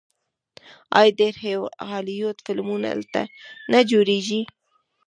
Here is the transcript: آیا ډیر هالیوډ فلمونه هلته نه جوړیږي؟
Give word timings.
آیا 0.99 1.11
ډیر 1.19 1.33
هالیوډ 1.91 2.37
فلمونه 2.45 2.87
هلته 2.93 3.21
نه 3.71 3.79
جوړیږي؟ 3.91 4.41